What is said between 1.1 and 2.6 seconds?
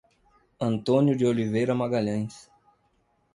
de Oliveira Magalhaes